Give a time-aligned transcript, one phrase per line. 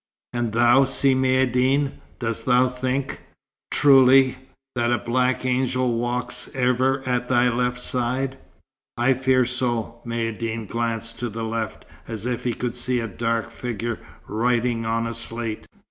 [0.33, 3.21] "And thou, Si Maïeddine, dost thou think,
[3.69, 4.35] truly,
[4.75, 8.39] that a black angel walks ever at thy left side?"
[8.97, 13.51] "I fear so." Maïeddine glanced to the left, as if he could see a dark
[13.51, 15.67] figure writing on a slate.